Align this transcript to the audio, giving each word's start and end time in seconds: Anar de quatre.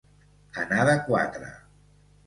Anar 0.63 0.87
de 0.91 0.97
quatre. 1.11 1.55